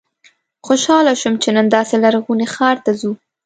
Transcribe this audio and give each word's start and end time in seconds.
خوشاله 0.65 1.13
شوم 1.21 1.35
چې 1.43 1.49
نن 1.55 1.65
داسې 1.75 1.95
لرغوني 2.03 2.47
ښار 2.53 2.77
ته 2.85 2.91
ځو. 2.99 3.11